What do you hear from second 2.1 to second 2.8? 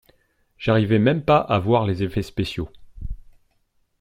spéciaux.